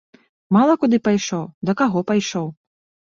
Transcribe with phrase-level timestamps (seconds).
[0.55, 2.47] Мала куды пайшоў, да каго пайшоў.